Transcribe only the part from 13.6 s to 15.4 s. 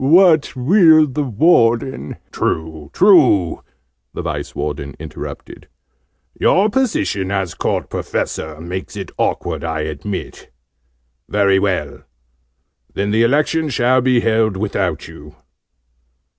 shall be held without you."